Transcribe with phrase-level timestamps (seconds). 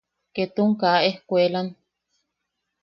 [0.35, 1.67] Ketun kaa escuelan.